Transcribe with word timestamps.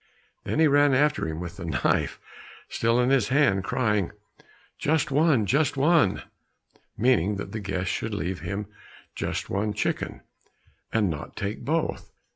Then 0.45 0.59
he 0.59 0.65
ran 0.65 0.95
after 0.95 1.27
him 1.27 1.39
with 1.39 1.57
the 1.57 1.65
knife 1.65 2.19
still 2.67 2.99
in 2.99 3.11
his 3.11 3.27
hand, 3.27 3.63
crying, 3.63 4.11
"Just 4.79 5.11
one, 5.11 5.45
just 5.45 5.77
one," 5.77 6.23
meaning 6.97 7.35
that 7.35 7.51
the 7.51 7.59
guest 7.59 7.91
should 7.91 8.15
leave 8.15 8.39
him 8.39 8.65
just 9.13 9.47
one 9.51 9.73
chicken, 9.73 10.21
and 10.91 11.11
not 11.11 11.35
take 11.35 11.63
both. 11.63 12.09